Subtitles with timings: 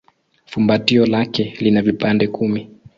[0.45, 2.69] Fumbatio lake lina vipande kumi.